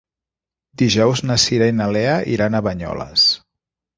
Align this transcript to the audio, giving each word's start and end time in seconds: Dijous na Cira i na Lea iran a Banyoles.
Dijous 0.81 1.21
na 1.31 1.37
Cira 1.43 1.67
i 1.71 1.75
na 1.81 1.87
Lea 1.97 2.17
iran 2.37 2.57
a 2.61 2.65
Banyoles. 2.69 3.29